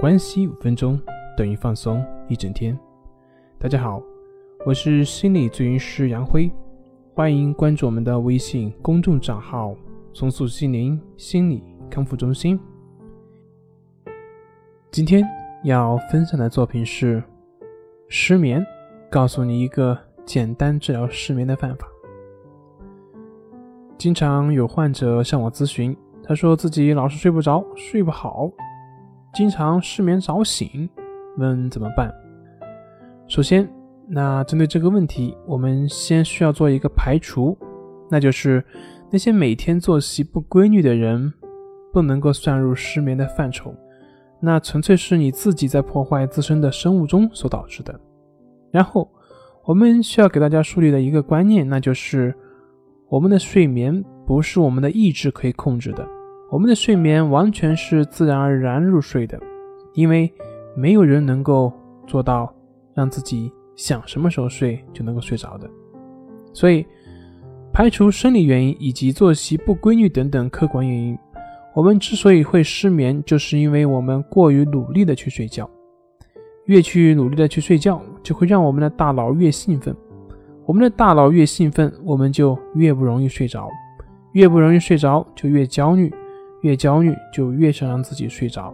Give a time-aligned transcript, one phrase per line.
[0.00, 0.98] 关系五分钟
[1.36, 2.74] 等于放松一整天。
[3.58, 4.02] 大家好，
[4.64, 6.50] 我是心理咨询师杨辉，
[7.14, 9.76] 欢迎关注我们的微信公众账号
[10.14, 12.58] “松塑心灵心理康复中心”。
[14.90, 15.22] 今天
[15.64, 17.22] 要分享的作品是
[18.08, 18.64] 失眠，
[19.10, 21.86] 告诉你一个简单治疗失眠的办法。
[23.98, 28.50] 经常有患者向我咨询，他说自己老是睡不着，睡不好。
[29.32, 30.88] 经常失眠早醒，
[31.38, 32.12] 问怎么办？
[33.28, 33.68] 首先，
[34.08, 37.56] 那针对这个问题，我们先需要做一个排除，
[38.10, 38.62] 那就是
[39.08, 41.32] 那些每天作息不规律的人，
[41.92, 43.72] 不能够算入失眠的范畴，
[44.40, 47.98] 那纯粹是你自己在破坏自身的生物钟所导致的。
[48.72, 49.08] 然后，
[49.64, 52.34] 我们需要给大家树立的一个观念，那就是
[53.08, 56.04] 我们的睡眠不是我们的意志可以控制的。
[56.50, 59.40] 我们的睡眠完全是自然而然入睡的，
[59.94, 60.30] 因为
[60.76, 61.72] 没有人能够
[62.08, 62.52] 做到
[62.92, 65.70] 让自己想什么时候睡就能够睡着的。
[66.52, 66.84] 所以，
[67.72, 71.16] 排除生理原因以及作息不规律等等客观原因，
[71.72, 75.70] 我们之所以会失眠，就是因为我们过于努力的去睡觉。
[76.66, 79.94] 越去努力的去睡觉，就会让我们的大脑越兴奋。
[80.66, 83.68] 我们的大脑越兴奋，我们就越不容易睡着。
[84.32, 86.12] 越不容易睡着，就越焦虑。
[86.62, 88.72] 越焦虑，就越想让自己睡着；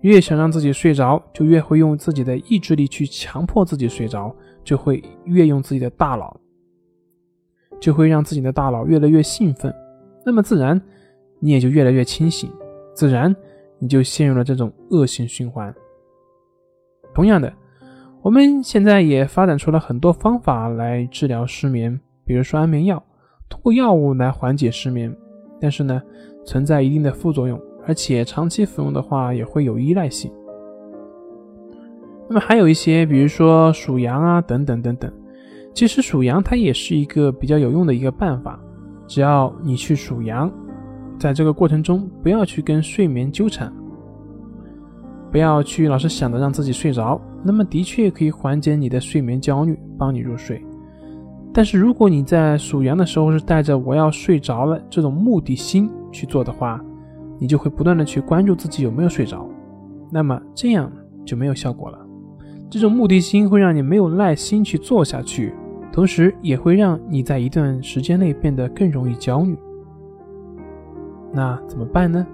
[0.00, 6.38] 越想让自己睡着，就越会用自己的意志力去强迫自己睡着，就会越用自己的大脑，
[7.80, 9.74] 就会让自己的大脑越来越兴奋。
[10.24, 10.80] 那么自然，
[11.38, 12.50] 你也就越来越清醒，
[12.94, 13.34] 自然
[13.78, 15.74] 你就陷入了这种恶性循环。
[17.14, 17.52] 同样的，
[18.22, 23.02] 我们现在也发展出了很多方法来治疗失眠，比如说安眠药，
[23.48, 25.14] 通过药物来缓解失眠。
[25.62, 26.02] 但是呢，
[26.50, 27.56] 存在一定的副作用，
[27.86, 30.28] 而且长期服用的话也会有依赖性。
[32.28, 35.08] 那么还有一些，比如说数羊啊，等等等等。
[35.72, 38.58] 其实数羊它也是一个比较有用的一个办法，
[39.06, 40.52] 只要你去数羊，
[41.20, 43.72] 在这个过程中不要去跟睡眠纠缠，
[45.30, 50.60] 不要去老是想着让自己睡着，那么的确可以缓解你的睡眠焦虑，帮你入睡。
[51.54, 56.80] 但是如果你在数羊的时候是带着我要睡着了这种目的心去做的话，
[57.38, 59.48] 你就会不断的去关注自己有没有睡着，
[60.10, 60.90] 那么这样
[61.24, 61.98] 就没有效果了。
[62.68, 65.54] 这种目的心会让你没有耐心去做下去，
[65.92, 69.56] 同时也会让你在一段时间内变得更容易焦虑。
[71.32, 72.26] 那怎么办呢？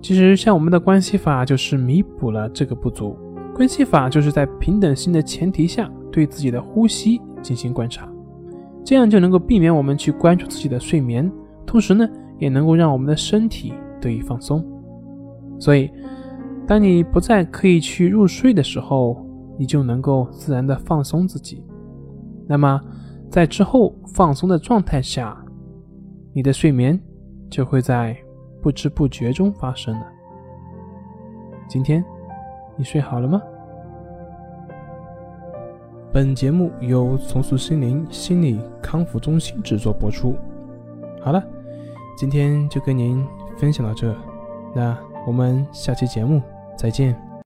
[0.00, 3.16] 其实像我们的关系法就是弥补了这个不足。
[3.54, 5.90] 关系法就是在平等心的前提下。
[6.12, 8.08] 对自己的呼吸进行观察，
[8.82, 11.30] 这样就能够避免我们去关注自己的睡眠，
[11.66, 14.64] 同时呢，也能够让我们的身体得以放松。
[15.58, 15.90] 所以，
[16.66, 19.26] 当你不再刻意去入睡的时候，
[19.58, 21.64] 你就能够自然的放松自己。
[22.46, 22.80] 那么，
[23.30, 25.36] 在之后放松的状态下，
[26.32, 26.98] 你的睡眠
[27.50, 28.16] 就会在
[28.62, 30.06] 不知不觉中发生了。
[31.68, 32.04] 今天，
[32.76, 33.42] 你睡好了吗？
[36.12, 40.34] 本节目由重塑心灵心理康复中心制作播出。
[41.26, 41.42] 好了，
[42.16, 43.26] 今天就跟您
[43.58, 44.16] 分享到这，
[44.72, 46.40] 那我们下期节目
[46.78, 47.20] 再见。